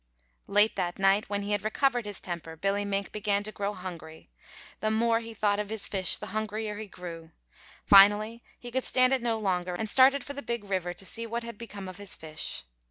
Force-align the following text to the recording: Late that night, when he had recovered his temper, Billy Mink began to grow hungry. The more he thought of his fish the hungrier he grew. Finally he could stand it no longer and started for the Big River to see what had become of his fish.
Late 0.47 0.75
that 0.77 0.97
night, 0.97 1.29
when 1.29 1.43
he 1.43 1.51
had 1.51 1.63
recovered 1.63 2.07
his 2.07 2.19
temper, 2.19 2.55
Billy 2.55 2.85
Mink 2.85 3.11
began 3.11 3.43
to 3.43 3.51
grow 3.51 3.75
hungry. 3.75 4.31
The 4.79 4.89
more 4.89 5.19
he 5.19 5.35
thought 5.35 5.59
of 5.59 5.69
his 5.69 5.85
fish 5.85 6.17
the 6.17 6.25
hungrier 6.33 6.77
he 6.79 6.87
grew. 6.87 7.29
Finally 7.85 8.41
he 8.57 8.71
could 8.71 8.83
stand 8.83 9.13
it 9.13 9.21
no 9.21 9.37
longer 9.37 9.75
and 9.75 9.87
started 9.87 10.23
for 10.23 10.33
the 10.33 10.41
Big 10.41 10.63
River 10.63 10.95
to 10.95 11.05
see 11.05 11.27
what 11.27 11.43
had 11.43 11.59
become 11.59 11.87
of 11.87 11.97
his 11.97 12.15
fish. 12.15 12.63